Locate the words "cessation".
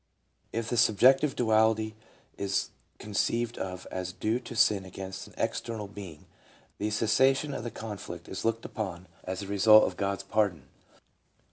6.89-7.53